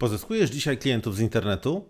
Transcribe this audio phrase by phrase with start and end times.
[0.00, 1.88] Pozyskujesz dzisiaj klientów z internetu?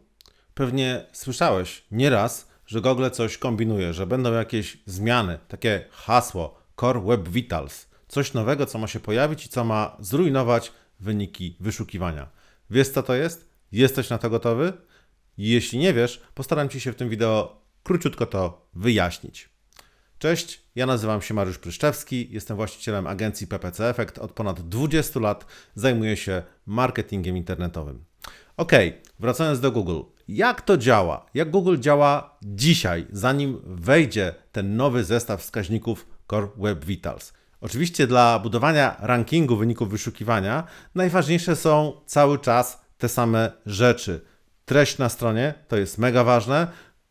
[0.54, 7.28] Pewnie słyszałeś nieraz, że Google coś kombinuje, że będą jakieś zmiany, takie hasło Core Web
[7.28, 12.28] Vitals, coś nowego, co ma się pojawić i co ma zrujnować wyniki wyszukiwania.
[12.70, 13.50] Wiesz, co to jest?
[13.72, 14.72] Jesteś na to gotowy?
[15.38, 19.49] Jeśli nie wiesz, postaram Ci się w tym wideo króciutko to wyjaśnić.
[20.20, 24.18] Cześć, ja nazywam się Mariusz Pryszczewski, jestem właścicielem agencji PPC Effect.
[24.18, 28.04] Od ponad 20 lat zajmuję się marketingiem internetowym.
[28.56, 28.72] Ok,
[29.20, 30.00] wracając do Google.
[30.28, 31.26] Jak to działa?
[31.34, 37.32] Jak Google działa dzisiaj, zanim wejdzie ten nowy zestaw wskaźników Core Web Vitals?
[37.60, 40.64] Oczywiście dla budowania rankingu wyników wyszukiwania
[40.94, 44.20] najważniejsze są cały czas te same rzeczy.
[44.64, 46.66] Treść na stronie to jest mega ważne.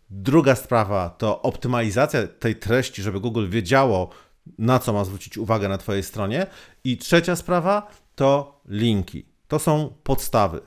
[0.09, 4.09] Druga sprawa to optymalizacja tej treści, żeby Google wiedziało,
[4.57, 6.47] na co ma zwrócić uwagę na Twojej stronie.
[6.83, 9.25] I trzecia sprawa to linki.
[9.47, 10.61] To są podstawy.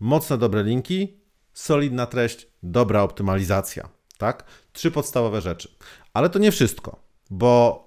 [0.00, 1.16] Mocne, dobre linki,
[1.52, 3.88] solidna treść, dobra optymalizacja.
[4.18, 4.44] Tak?
[4.72, 5.68] Trzy podstawowe rzeczy.
[6.14, 7.84] Ale to nie wszystko, bo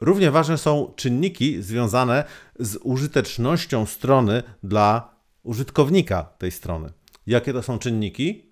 [0.00, 2.24] równie ważne są czynniki związane
[2.58, 6.92] z użytecznością strony dla użytkownika tej strony.
[7.26, 8.47] Jakie to są czynniki?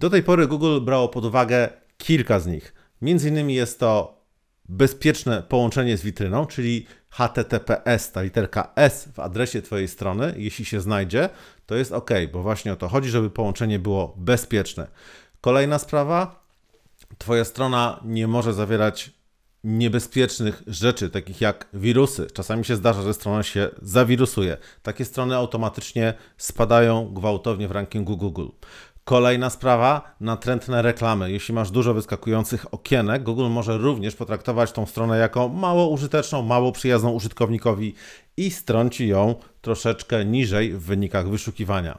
[0.00, 2.74] Do tej pory Google brało pod uwagę kilka z nich.
[3.02, 4.20] Między innymi jest to
[4.68, 10.80] bezpieczne połączenie z witryną, czyli HTTPS, ta literka S w adresie Twojej strony, jeśli się
[10.80, 11.28] znajdzie,
[11.66, 14.86] to jest OK, bo właśnie o to chodzi, żeby połączenie było bezpieczne.
[15.40, 16.44] Kolejna sprawa,
[17.18, 19.10] Twoja strona nie może zawierać
[19.64, 22.26] niebezpiecznych rzeczy, takich jak wirusy.
[22.32, 24.56] Czasami się zdarza, że strona się zawirusuje.
[24.82, 28.48] Takie strony automatycznie spadają gwałtownie w rankingu Google.
[29.04, 31.32] Kolejna sprawa, natrętne reklamy.
[31.32, 36.72] Jeśli masz dużo wyskakujących okienek, Google może również potraktować tą stronę jako mało użyteczną, mało
[36.72, 37.94] przyjazną użytkownikowi
[38.36, 41.98] i strąci ją troszeczkę niżej w wynikach wyszukiwania.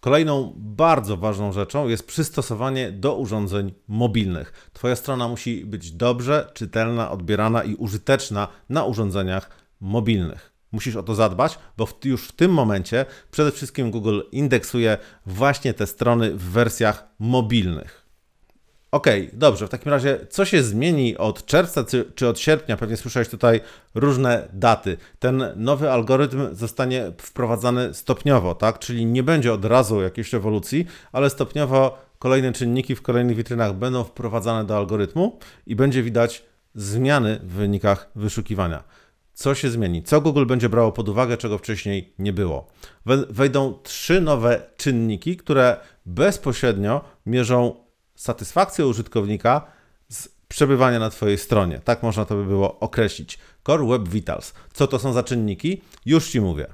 [0.00, 4.70] Kolejną bardzo ważną rzeczą jest przystosowanie do urządzeń mobilnych.
[4.72, 9.50] Twoja strona musi być dobrze czytelna, odbierana i użyteczna na urządzeniach
[9.80, 10.53] mobilnych.
[10.74, 15.86] Musisz o to zadbać, bo już w tym momencie przede wszystkim Google indeksuje właśnie te
[15.86, 18.04] strony w wersjach mobilnych.
[18.90, 22.76] Ok, dobrze, w takim razie co się zmieni od czerwca czy, czy, od sierpnia?
[22.76, 23.60] Pewnie słyszałeś tutaj
[23.94, 24.96] różne daty.
[25.18, 28.78] Ten nowy algorytm zostanie wprowadzany stopniowo, tak?
[28.78, 34.04] Czyli nie będzie od razu jakiejś rewolucji, ale stopniowo kolejne czynniki w kolejnych witrynach będą
[34.04, 38.84] wprowadzane do algorytmu i będzie widać zmiany w wynikach wyszukiwania.
[39.34, 40.02] Co się zmieni?
[40.02, 42.66] Co Google będzie brało pod uwagę, czego wcześniej nie było?
[43.30, 47.84] Wejdą trzy nowe czynniki, które bezpośrednio mierzą
[48.14, 49.66] satysfakcję użytkownika
[50.08, 51.80] z przebywania na Twojej stronie.
[51.84, 53.38] Tak można to by było określić.
[53.66, 54.54] Core Web Vitals.
[54.72, 55.82] Co to są za czynniki?
[56.06, 56.66] Już Ci mówię.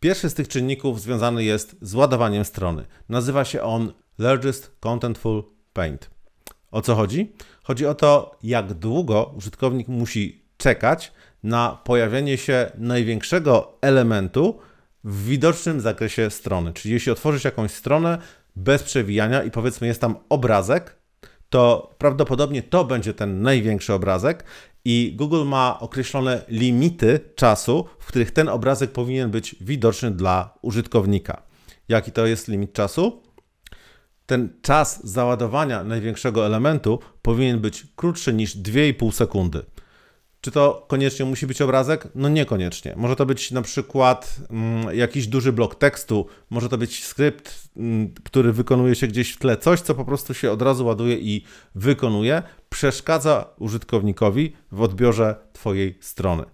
[0.00, 2.84] Pierwszy z tych czynników związany jest z ładowaniem strony.
[3.08, 6.10] Nazywa się on Largest Contentful Paint.
[6.70, 7.32] O co chodzi?
[7.62, 11.12] Chodzi o to, jak długo użytkownik musi czekać
[11.42, 14.58] na pojawienie się największego elementu
[15.04, 16.72] w widocznym zakresie strony.
[16.72, 18.18] Czyli jeśli otworzysz jakąś stronę
[18.56, 20.96] bez przewijania i powiedzmy jest tam obrazek,
[21.50, 24.44] to prawdopodobnie to będzie ten największy obrazek
[24.84, 31.42] i Google ma określone limity czasu, w których ten obrazek powinien być widoczny dla użytkownika.
[31.88, 33.22] Jaki to jest limit czasu?
[34.26, 39.62] Ten czas załadowania największego elementu powinien być krótszy niż 2,5 sekundy.
[40.42, 42.08] Czy to koniecznie musi być obrazek?
[42.14, 42.94] No niekoniecznie.
[42.96, 48.14] Może to być na przykład mm, jakiś duży blok tekstu, może to być skrypt, mm,
[48.24, 51.44] który wykonuje się gdzieś w tle, coś, co po prostu się od razu ładuje i
[51.74, 56.44] wykonuje, przeszkadza użytkownikowi w odbiorze Twojej strony.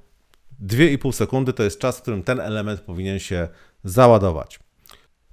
[0.66, 3.48] 2,5 sekundy to jest czas, w którym ten element powinien się
[3.84, 4.60] załadować.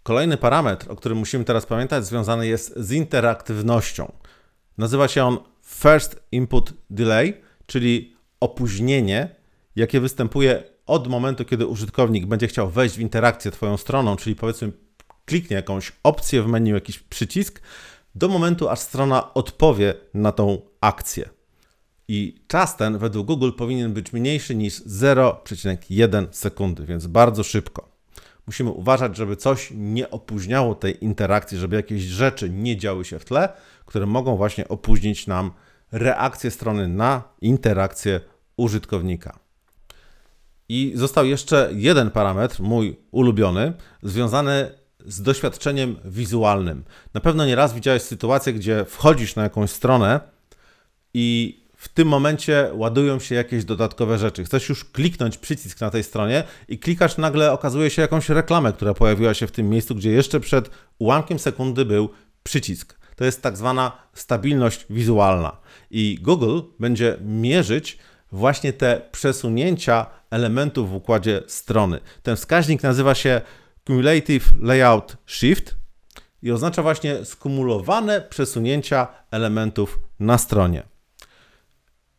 [0.04, 4.12] Kolejny parametr, o którym musimy teraz pamiętać, związany jest z interaktywnością.
[4.78, 8.15] Nazywa się on First Input Delay, czyli
[8.46, 9.30] opóźnienie,
[9.76, 14.72] jakie występuje od momentu, kiedy użytkownik będzie chciał wejść w interakcję Twoją stroną, czyli powiedzmy
[15.26, 17.62] kliknie jakąś opcję w menu, jakiś przycisk,
[18.16, 21.30] do momentu, aż strona odpowie na tą akcję.
[22.08, 27.90] I czas ten według Google powinien być mniejszy niż 0,1 sekundy, więc bardzo szybko.
[28.48, 33.26] Musimy uważać, żeby coś nie opóźniało tej interakcji, żeby jakieś rzeczy nie działy się w
[33.26, 33.50] tle,
[33.86, 35.52] które mogą właśnie opóźnić nam
[35.92, 38.22] reakcję strony na interakcję
[38.58, 39.40] użytkownika.
[40.70, 43.74] I został jeszcze jeden parametr, mój ulubiony,
[44.04, 44.72] związany
[45.06, 46.84] z doświadczeniem wizualnym.
[47.14, 50.20] Na pewno nieraz widziałeś sytuację, gdzie wchodzisz na jakąś stronę
[51.14, 54.44] i w tym momencie ładują się jakieś dodatkowe rzeczy.
[54.44, 58.94] Chcesz już kliknąć przycisk na tej stronie i klikasz, nagle okazuje się jakąś reklamę, która
[58.94, 60.70] pojawiła się w tym miejscu, gdzie jeszcze przed
[61.00, 62.10] ułamkiem sekundy był
[62.44, 63.00] przycisk.
[63.16, 65.58] To jest tak zwana stabilność wizualna.
[65.92, 67.98] I Google będzie mierzyć
[68.36, 72.00] właśnie te przesunięcia elementów w układzie strony.
[72.24, 73.42] Ten wskaźnik nazywa się
[73.88, 75.76] Cumulative Layout Shift
[76.42, 80.84] i oznacza właśnie skumulowane przesunięcia elementów na stronie.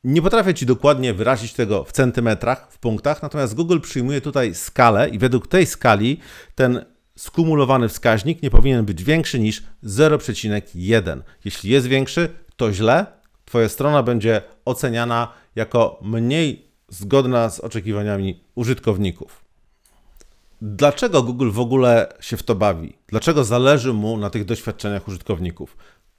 [0.04, 5.08] Nie potrafię Ci dokładnie wyrazić tego w centymetrach, w punktach, natomiast Google przyjmuje tutaj skalę
[5.08, 6.20] i według tej skali
[6.54, 6.84] ten
[7.16, 11.20] skumulowany wskaźnik nie powinien być większy niż 0,1.
[11.44, 13.06] Jeśli jest większy, to źle.
[13.44, 19.44] Twoja strona będzie oceniana jako mniej zgodna z oczekiwaniami użytkowników.
[20.62, 22.92] Dlaczego Google w ogóle się w to bawi?
[23.06, 25.76] Dlaczego zależy mu na tych doświadczeniach użytkowników?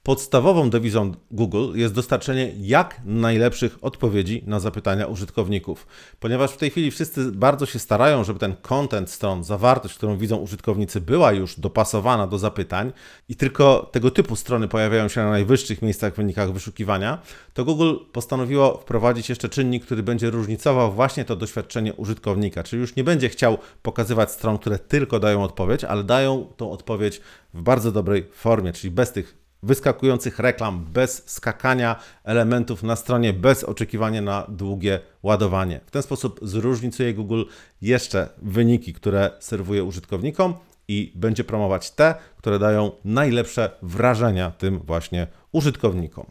[0.08, 5.86] Podstawową dewizą Google jest dostarczenie jak najlepszych odpowiedzi na zapytania użytkowników,
[6.20, 10.36] ponieważ w tej chwili wszyscy bardzo się starają, żeby ten content stron, zawartość, którą widzą
[10.36, 12.92] użytkownicy, była już dopasowana do zapytań
[13.28, 17.22] i tylko tego typu strony pojawiają się na najwyższych miejscach w wynikach wyszukiwania,
[17.54, 22.96] to Google postanowiło wprowadzić jeszcze czynnik, który będzie różnicował właśnie to doświadczenie użytkownika, czyli już
[22.96, 27.20] nie będzie chciał pokazywać stron, które tylko dają odpowiedź, ale dają tą odpowiedź
[27.54, 33.64] w bardzo dobrej formie, czyli bez tych wyskakujących reklam, bez skakania elementów na stronie, bez
[33.64, 35.80] oczekiwania na długie ładowanie.
[35.86, 37.44] W ten sposób zróżnicuje Google
[37.82, 40.54] jeszcze wyniki, które serwuje użytkownikom
[40.88, 46.26] i będzie promować te, które dają najlepsze wrażenia tym właśnie użytkownikom.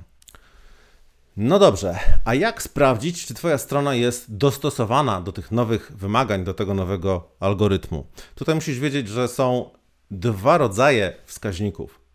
[1.38, 6.54] No dobrze, a jak sprawdzić, czy Twoja strona jest dostosowana do tych nowych wymagań, do
[6.54, 8.06] tego nowego algorytmu?
[8.36, 9.70] Tutaj musisz wiedzieć, że są
[10.12, 12.07] dwa rodzaje wskaźników.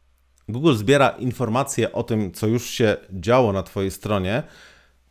[0.49, 4.43] Google zbiera informacje o tym, co już się działo na Twojej stronie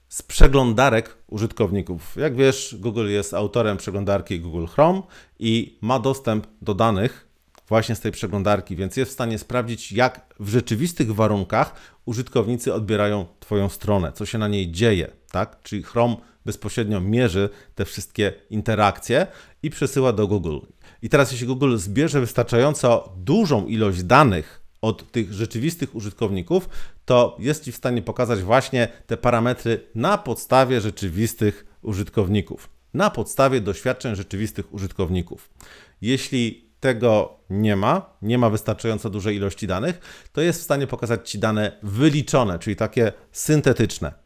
[0.09, 2.15] z przeglądarek użytkowników.
[2.15, 5.01] Jak wiesz, Google jest autorem przeglądarki Google Chrome
[5.39, 7.27] i ma dostęp do danych
[7.67, 11.75] właśnie z tej przeglądarki, więc jest w stanie sprawdzić, jak w rzeczywistych warunkach
[12.05, 15.61] użytkownicy odbierają Twoją stronę, co się na niej dzieje, tak?
[15.63, 19.27] Czyli Chrome bezpośrednio mierzy te wszystkie interakcje
[19.63, 20.59] i przesyła do Google.
[21.01, 26.69] I teraz, jeśli Google zbierze wystarczająco dużą ilość danych od tych rzeczywistych użytkowników,
[27.05, 33.61] to jest Ci w stanie pokazać właśnie te parametry na podstawie rzeczywistych użytkowników, na podstawie
[33.61, 35.49] doświadczeń rzeczywistych użytkowników.
[36.01, 39.99] Jeśli tego nie ma, nie ma wystarczająco dużej ilości danych,
[40.31, 44.20] to jest w stanie pokazać Ci dane wyliczone, czyli takie syntetyczne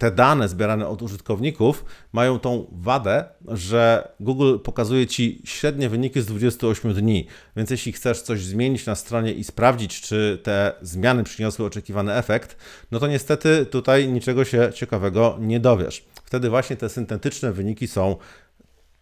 [0.00, 6.26] te dane zbierane od użytkowników mają tą wadę, że Google pokazuje Ci średnie wyniki z
[6.26, 7.26] 28 dni.
[7.56, 12.56] Więc jeśli chcesz coś zmienić na stronie i sprawdzić, czy te zmiany przyniosły oczekiwany efekt,
[12.90, 16.04] no to niestety tutaj niczego się ciekawego nie dowiesz.
[16.24, 18.16] Wtedy właśnie te syntetyczne wyniki są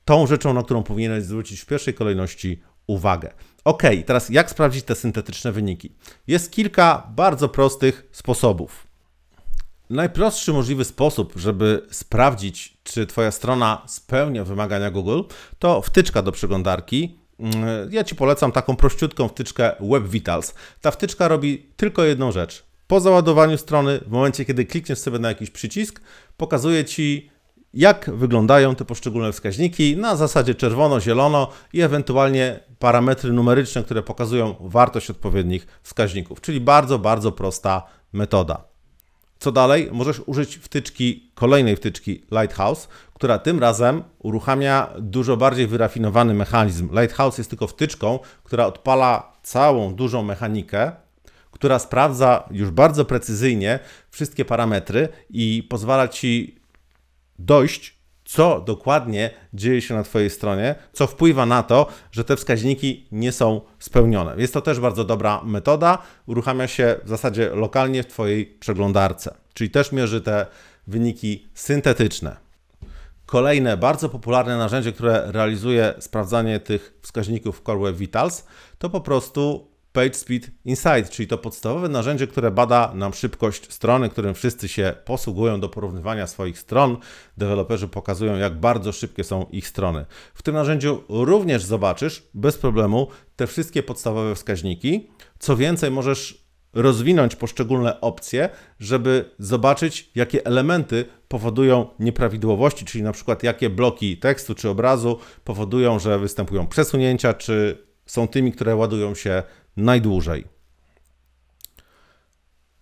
[0.04, 3.30] tą rzeczą, na którą powinieneś zwrócić w pierwszej kolejności uwagę.
[3.64, 5.92] Ok, teraz jak sprawdzić te syntetyczne wyniki?
[6.26, 8.87] Jest kilka bardzo prostych sposobów.
[9.90, 15.20] Najprostszy możliwy sposób, żeby sprawdzić, czy Twoja strona spełnia wymagania Google,
[15.58, 17.18] to wtyczka do przeglądarki.
[17.38, 20.54] Mm, ja Ci polecam taką prościutką wtyczkę Web Vitals.
[20.80, 22.64] Ta wtyczka robi tylko jedną rzecz.
[22.86, 26.00] Po załadowaniu strony, w momencie kiedy klikniesz sobie na jakiś przycisk,
[26.36, 27.30] pokazuje Ci,
[27.74, 35.10] jak wyglądają te poszczególne wskaźniki na zasadzie czerwono-zielono i ewentualnie parametry numeryczne, które pokazują wartość
[35.10, 36.40] odpowiednich wskaźników.
[36.40, 37.82] Czyli bardzo, bardzo prosta
[38.12, 38.77] metoda.
[39.38, 39.88] Co dalej?
[39.92, 46.88] Możesz użyć wtyczki, kolejnej wtyczki Lighthouse, która tym razem uruchamia dużo bardziej wyrafinowany mechanizm.
[47.00, 50.92] Lighthouse jest tylko wtyczką, która odpala całą dużą mechanikę,
[51.50, 53.78] która sprawdza już bardzo precyzyjnie
[54.10, 56.58] wszystkie parametry i pozwala ci
[57.38, 57.97] dojść
[58.28, 63.32] co dokładnie dzieje się na Twojej stronie, co wpływa na to, że te wskaźniki nie
[63.32, 64.34] są spełnione.
[64.36, 69.70] Jest to też bardzo dobra metoda, uruchamia się w zasadzie lokalnie w Twojej przeglądarce, czyli
[69.70, 70.46] też mierzy te
[70.86, 72.36] wyniki syntetyczne.
[73.26, 78.46] Kolejne bardzo popularne narzędzie, które realizuje sprawdzanie tych wskaźników Core Web Vitals,
[78.78, 84.34] to po prostu PageSpeed Insight, czyli to podstawowe narzędzie, które bada nam szybkość strony, którym
[84.34, 86.96] wszyscy się posługują do porównywania swoich stron.
[87.36, 90.06] Deweloperzy pokazują, jak bardzo szybkie są ich strony.
[90.34, 95.10] W tym narzędziu również zobaczysz bez problemu te wszystkie podstawowe wskaźniki.
[95.38, 98.48] Co więcej, możesz rozwinąć poszczególne opcje,
[98.80, 105.98] żeby zobaczyć, jakie elementy powodują nieprawidłowości, czyli na przykład jakie bloki tekstu czy obrazu powodują,
[105.98, 109.42] że występują przesunięcia, czy są tymi, które ładują się
[109.78, 110.44] najdłużej.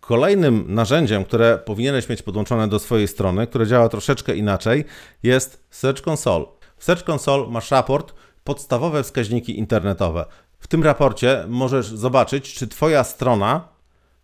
[0.00, 4.84] Kolejnym narzędziem, które powinieneś mieć podłączone do swojej strony, które działa troszeczkę inaczej,
[5.22, 6.44] jest Search Console.
[6.76, 10.26] W Search Console masz raport, podstawowe wskaźniki internetowe.
[10.58, 13.68] W tym raporcie możesz zobaczyć, czy Twoja strona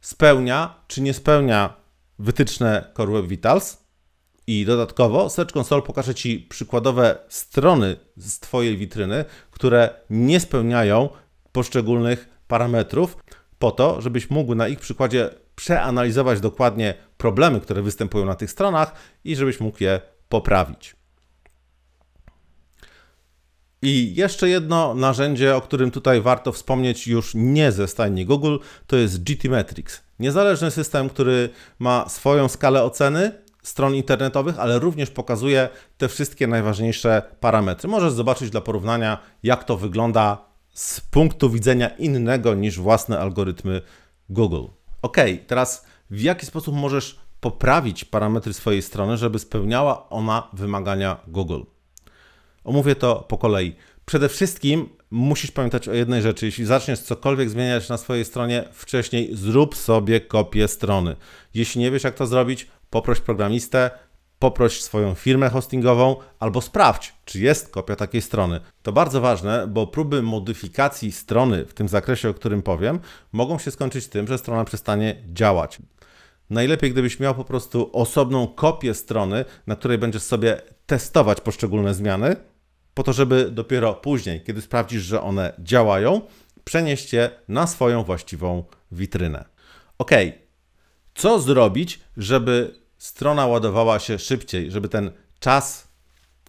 [0.00, 1.76] spełnia, czy nie spełnia
[2.18, 3.82] wytyczne Core Web Vitals.
[4.46, 11.08] I dodatkowo Search Console pokaże Ci przykładowe strony z Twojej witryny, które nie spełniają
[11.52, 13.16] poszczególnych parametrów,
[13.58, 18.94] po to, żebyś mógł na ich przykładzie przeanalizować dokładnie problemy, które występują na tych stronach
[19.24, 20.96] i żebyś mógł je poprawić.
[23.82, 28.56] I jeszcze jedno narzędzie, o którym tutaj warto wspomnieć już nie ze stajni Google,
[28.86, 30.02] to jest GTmetrix.
[30.18, 33.32] Niezależny system, który ma swoją skalę oceny
[33.62, 35.68] stron internetowych, ale również pokazuje
[35.98, 37.88] te wszystkie najważniejsze parametry.
[37.88, 43.82] Możesz zobaczyć dla porównania, jak to wygląda z punktu widzenia innego niż własne algorytmy
[44.28, 44.64] Google.
[45.02, 51.62] Ok, teraz w jaki sposób możesz poprawić parametry swojej strony, żeby spełniała ona wymagania Google?
[52.64, 53.76] Omówię to po kolei.
[54.04, 56.46] Przede wszystkim musisz pamiętać o jednej rzeczy.
[56.46, 61.16] Jeśli zaczniesz cokolwiek zmieniać na swojej stronie, wcześniej zrób sobie kopię strony.
[61.54, 63.90] Jeśli nie wiesz, jak to zrobić, poproś programistę,
[64.42, 68.60] poproś swoją firmę hostingową albo sprawdź, czy jest kopia takiej strony.
[68.82, 73.00] To bardzo ważne, bo próby modyfikacji strony w tym zakresie, o którym powiem,
[73.32, 75.78] mogą się skończyć tym, że strona przestanie działać.
[76.50, 82.36] Najlepiej, gdybyś miał po prostu osobną kopię strony, na której będziesz sobie testować poszczególne zmiany,
[82.94, 86.20] po to, żeby dopiero później, kiedy sprawdzisz, że one działają,
[86.64, 89.44] przenieść je na swoją właściwą witrynę.
[89.98, 90.10] Ok,
[91.14, 95.88] co zrobić, żeby strona ładowała się szybciej, żeby ten czas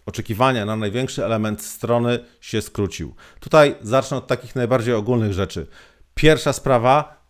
[0.06, 3.14] oczekiwania na największy element strony się skrócił?
[3.40, 5.66] Tutaj zacznę od takich najbardziej ogólnych rzeczy.
[6.14, 7.24] Pierwsza sprawa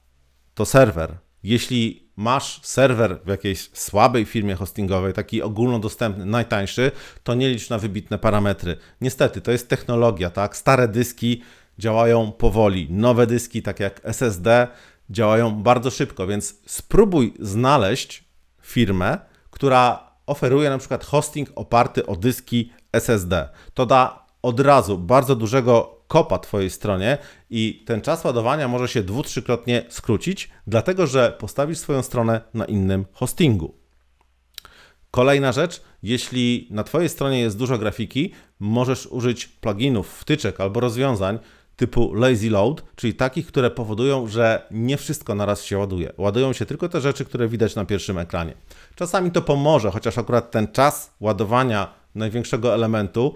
[0.54, 1.16] to serwer.
[1.43, 6.90] Jeśli masz serwer w jakiejś słabej firmie hostingowej, taki ogólnodostępny, najtańszy,
[7.23, 8.76] to nie licz na wybitne parametry.
[9.00, 10.57] Niestety, to jest technologia, tak?
[10.57, 11.43] Stare dyski
[11.78, 14.69] działają powoli, nowe dyski, tak jak SSD,
[15.11, 18.24] działają bardzo szybko, więc spróbuj znaleźć
[18.64, 19.18] firmę,
[19.50, 23.49] która oferuje na przykład hosting oparty o dyski SSD.
[23.75, 27.18] To da od razu bardzo dużego kopa Twojej stronie
[27.50, 32.64] i ten czas ładowania może się dwu, trzykrotnie skrócić, dlatego że postawisz swoją stronę na
[32.64, 33.75] innym hostingu.
[35.11, 41.38] Kolejna rzecz, jeśli na Twojej stronie jest dużo grafiki, możesz użyć pluginów, wtyczek albo rozwiązań
[41.76, 46.12] typu lazy load, czyli takich, które powodują, że nie wszystko naraz się ładuje.
[46.19, 48.54] Ładują się tylko te rzeczy, które widać na pierwszym ekranie.
[48.95, 53.35] Czasami to pomoże, chociaż akurat ten czas ładowania największego elementu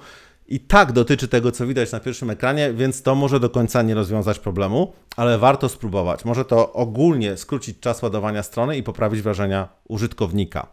[0.49, 3.95] i tak dotyczy tego, co widać na pierwszym ekranie, więc to może do końca nie
[3.95, 6.25] rozwiązać problemu, ale warto spróbować.
[6.25, 10.67] Może to ogólnie skrócić czas ładowania strony i poprawić wrażenia użytkownika.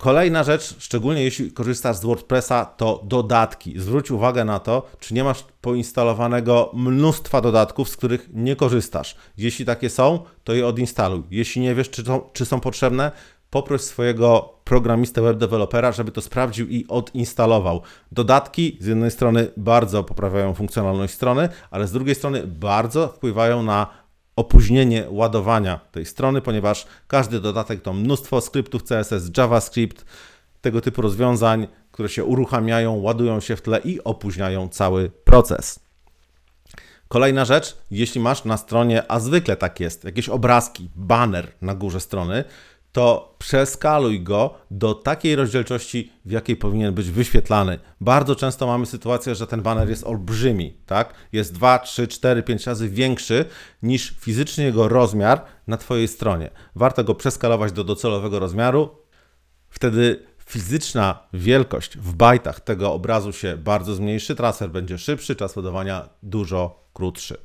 [0.00, 3.78] Kolejna rzecz, szczególnie jeśli korzystasz z WordPressa, to dodatki.
[3.78, 9.16] Zwróć uwagę na to, czy nie masz poinstalowanego mnóstwa dodatków, z których nie korzystasz.
[9.36, 11.22] Jeśli takie są, to je odinstaluj.
[11.30, 13.12] Jeśli nie wiesz, czy, to, czy są potrzebne,
[13.50, 17.82] poproś swojego programistę web developera, żeby to sprawdził i odinstalował.
[18.12, 23.86] Dodatki z jednej strony bardzo poprawiają funkcjonalność strony, ale z drugiej strony bardzo wpływają na
[24.36, 30.04] opóźnienie ładowania tej strony, ponieważ każdy dodatek to mnóstwo skryptów CSS, JavaScript,
[30.60, 35.80] tego typu rozwiązań, które się uruchamiają, ładują się w tle i opóźniają cały proces.
[37.08, 42.00] Kolejna rzecz, jeśli masz na stronie, a zwykle tak jest, jakieś obrazki, banner na górze
[42.00, 42.44] strony,
[42.92, 47.78] to przeskaluj go do takiej rozdzielczości, w jakiej powinien być wyświetlany.
[48.00, 51.14] Bardzo często mamy sytuację, że ten banner jest olbrzymi, tak?
[51.32, 53.44] Jest 2, 3, 4, 5 razy większy
[53.82, 56.50] niż fizycznie jego rozmiar na Twojej stronie.
[56.74, 58.96] Warto go przeskalować do docelowego rozmiaru.
[59.68, 66.08] Wtedy fizyczna wielkość w bajtach tego obrazu się bardzo zmniejszy, traser będzie szybszy, czas ładowania
[66.22, 67.36] dużo krótszy.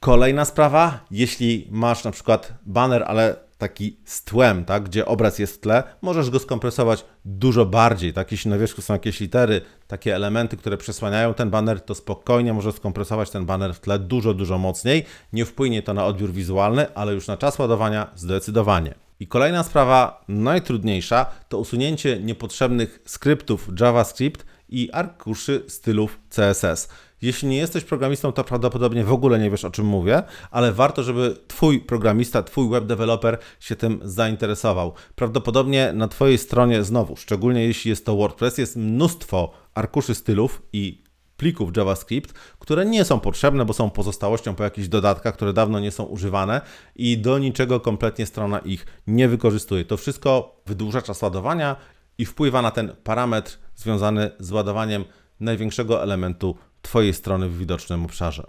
[0.00, 3.36] Kolejna sprawa, jeśli masz na przykład banner, ale
[3.68, 8.12] taki z tłem, tak, gdzie obraz jest w tle, możesz go skompresować dużo bardziej.
[8.12, 8.32] Tak?
[8.32, 12.74] Jeśli na wierzchu są jakieś litery, takie elementy, które przesłaniają ten banner, to spokojnie możesz
[12.74, 15.04] skompresować ten banner w tle dużo, dużo mocniej.
[15.32, 18.94] Nie wpłynie to na odbiór wizualny, ale już na czas ładowania zdecydowanie.
[19.20, 26.88] I kolejna sprawa, najtrudniejsza, to usunięcie niepotrzebnych skryptów JavaScript i arkuszy stylów CSS.
[27.22, 31.02] Jeśli nie jesteś programistą, to prawdopodobnie w ogóle nie wiesz, o czym mówię, ale warto,
[31.02, 34.92] żeby Twój programista, Twój web developer się tym zainteresował.
[35.14, 41.04] Prawdopodobnie na Twojej stronie, znowu, szczególnie jeśli jest to WordPress, jest mnóstwo arkuszy stylów i
[41.36, 45.90] plików JavaScript, które nie są potrzebne, bo są pozostałością po jakichś dodatkach, które dawno nie
[45.90, 46.60] są używane
[46.96, 49.84] i do niczego kompletnie strona ich nie wykorzystuje.
[49.84, 51.76] To wszystko wydłuża czas ładowania
[52.18, 55.04] i wpływa na ten parametr związany z ładowaniem
[55.40, 58.46] największego elementu Twojej strony w widocznym obszarze.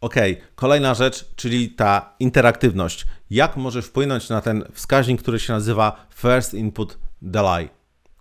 [0.00, 0.14] Ok,
[0.54, 3.06] kolejna rzecz, czyli ta interaktywność.
[3.30, 7.68] Jak może wpłynąć na ten wskaźnik, który się nazywa First Input Delay,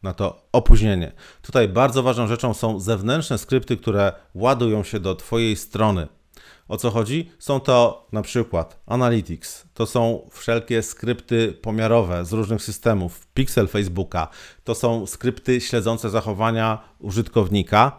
[0.04, 1.12] na to opóźnienie.
[1.42, 6.08] Tutaj bardzo ważną rzeczą są zewnętrzne skrypty, które ładują się do Twojej strony.
[6.68, 7.32] O co chodzi?
[7.40, 14.28] Są to na przykład Analytics, to są wszelkie skrypty pomiarowe z różnych systemów, Pixel Facebooka,
[14.64, 17.98] to są skrypty śledzące zachowania użytkownika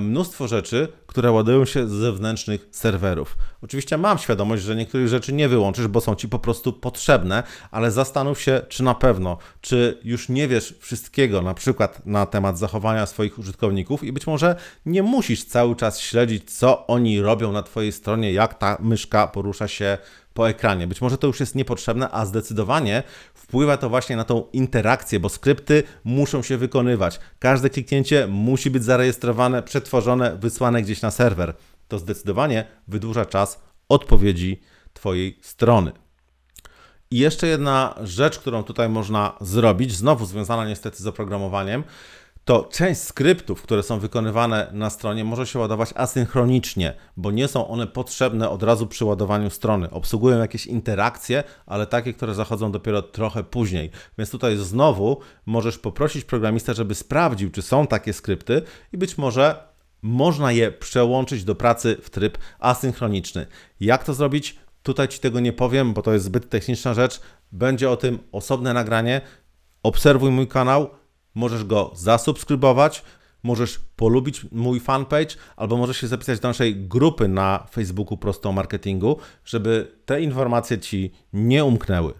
[0.00, 3.36] mnóstwo rzeczy, które ładują się z zewnętrznych serwerów.
[3.62, 7.90] Oczywiście mam świadomość, że niektórych rzeczy nie wyłączysz, bo są ci po prostu potrzebne, ale
[7.90, 13.06] zastanów się, czy na pewno, czy już nie wiesz wszystkiego, na przykład na temat zachowania
[13.06, 17.92] swoich użytkowników i być może nie musisz cały czas śledzić, co oni robią na Twojej
[17.92, 19.98] stronie, jak ta myszka porusza się
[20.34, 20.86] po ekranie.
[20.86, 23.02] Być może to już jest niepotrzebne, a zdecydowanie
[23.34, 27.20] wpływa to właśnie na tą interakcję, bo skrypty muszą się wykonywać.
[27.38, 31.54] Każde kliknięcie musi być zarejestrowane, przetworzone, wysłane gdzieś na serwer.
[31.88, 34.60] To zdecydowanie wydłuża czas odpowiedzi
[34.92, 35.92] Twojej strony.
[37.10, 41.84] I jeszcze jedna rzecz, którą tutaj można zrobić, znowu związana niestety z oprogramowaniem,
[42.44, 47.68] to część skryptów, które są wykonywane na stronie, może się ładować asynchronicznie, bo nie są
[47.68, 49.90] one potrzebne od razu przy ładowaniu strony.
[49.90, 53.90] Obsługują jakieś interakcje, ale takie, które zachodzą dopiero trochę później.
[54.18, 59.74] Więc tutaj znowu możesz poprosić programistę, żeby sprawdził, czy są takie skrypty i być może
[60.02, 63.46] można je przełączyć do pracy w tryb asynchroniczny.
[63.80, 64.58] Jak to zrobić?
[64.82, 67.20] Tutaj Ci tego nie powiem, bo to jest zbyt techniczna rzecz.
[67.52, 69.20] Będzie o tym osobne nagranie.
[69.82, 70.90] Obserwuj mój kanał
[71.34, 73.02] Możesz go zasubskrybować,
[73.42, 79.18] możesz polubić mój fanpage, albo możesz się zapisać do naszej grupy na Facebooku Prosto Marketingu,
[79.44, 82.14] żeby te informacje Ci nie umknęły.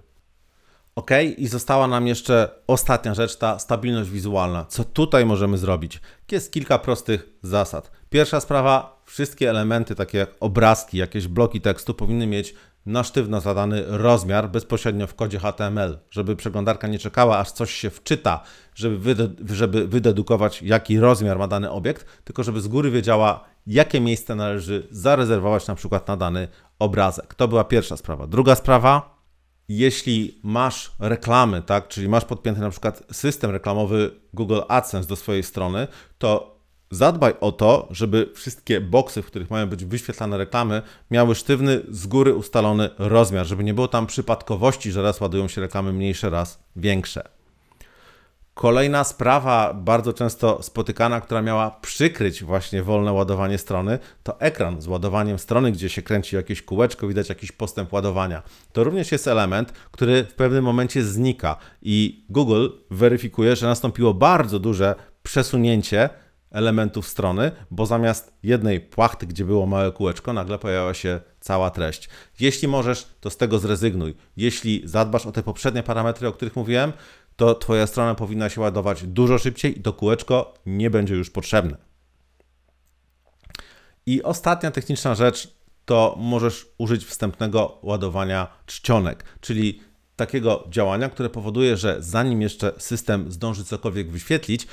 [0.97, 4.65] Ok, i została nam jeszcze ostatnia rzecz, ta stabilność wizualna.
[4.65, 6.01] Co tutaj możemy zrobić?
[6.31, 7.91] Jest kilka prostych zasad.
[8.11, 12.55] Pierwsza sprawa, wszystkie elementy, takie jak obrazki, jakieś bloki tekstu, powinny mieć
[12.87, 17.91] na sztywno zadany rozmiar bezpośrednio w kodzie HTML, żeby przeglądarka nie czekała, aż coś się
[17.91, 18.41] wczyta,
[18.75, 24.35] żeby, żeby wydedukować, jaki rozmiar ma dany obiekt, tylko żeby z góry wiedziała, jakie miejsce
[24.35, 27.35] należy zarezerwować na przykład na dany obrazek.
[27.35, 28.27] To była pierwsza sprawa.
[28.27, 29.25] Druga sprawa,
[29.69, 35.43] jeśli masz reklamy, tak, czyli masz podpięty na przykład system reklamowy Google AdSense do swojej
[35.43, 36.54] strony, to
[36.95, 42.07] Zadbaj o to, żeby wszystkie boksy, w których mają być wyświetlane reklamy, miały sztywny, z
[42.07, 46.59] góry ustalony rozmiar, żeby nie było tam przypadkowości, że raz ładują się reklamy mniejsze, raz
[46.77, 47.29] większe.
[48.55, 54.87] Kolejna sprawa, bardzo często spotykana, która miała przykryć właśnie wolne ładowanie strony, to ekran z
[54.87, 58.43] ładowaniem strony, gdzie się kręci jakieś kółeczko, widać jakiś postęp ładowania.
[58.73, 64.59] To również jest element, który w pewnym momencie znika i Google weryfikuje, że nastąpiło bardzo
[64.59, 66.11] duże przesunięcie
[66.55, 72.09] elementów strony, bo zamiast jednej płachty, gdzie było małe kółeczko, nagle pojawiła się cała treść.
[72.41, 74.15] Jeśli możesz, to z tego zrezygnuj.
[74.37, 76.93] Jeśli zadbasz o te poprzednie parametry, o których mówiłem,
[77.37, 81.77] to Twoja strona powinna się ładować dużo szybciej i to kółeczko nie będzie już potrzebne.
[84.07, 89.81] I ostatnia techniczna rzecz to możesz użyć wstępnego ładowania czcionek, czyli
[90.17, 94.67] takiego działania, które powoduje, że zanim jeszcze system zdąży cokolwiek wyświetlić,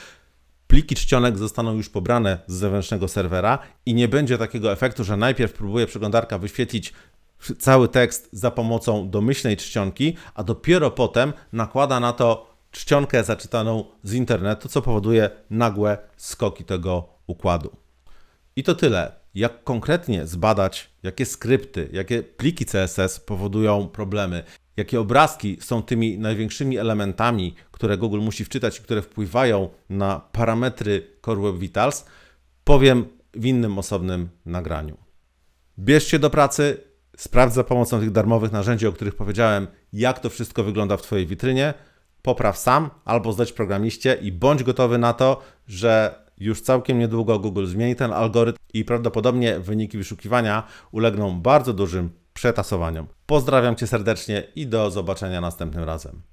[0.72, 5.54] pliki czcionek zostaną już pobrane z zewnętrznego serwera i nie będzie takiego efektu, że najpierw
[5.54, 6.94] próbuje przeglądarka wyświetlić
[7.60, 14.14] cały tekst za pomocą domyślnej czcionki, a dopiero potem nakłada na to czcionkę zaczytaną z
[14.14, 17.76] internetu, co powoduje nagłe skoki tego układu.
[18.56, 19.22] I to tyle.
[19.36, 24.44] Jak konkretnie zbadać, jakie skrypty, jakie pliki CSS powodują problemy,
[24.78, 31.08] jakie obrazki są tymi największymi elementami, które Google musi wczytać i które wpływają na parametry
[31.26, 32.06] Core Web Vitals,
[32.64, 34.98] powiem w innym osobnym nagraniu.
[35.80, 36.78] Bierz się do pracy,
[37.18, 41.28] sprawdź za pomocą tych darmowych narzędzi, o których powiedziałem, jak to wszystko wygląda w Twojej
[41.28, 41.74] witrynie,
[42.22, 47.66] popraw sam albo zdać programiście i bądź gotowy na to, że już całkiem niedługo Google
[47.66, 53.08] zmieni ten algorytm i prawdopodobnie wyniki wyszukiwania ulegną bardzo dużym przetasowaniom.
[53.26, 56.22] Pozdrawiam Cię serdecznie i do zobaczenia następnym razem.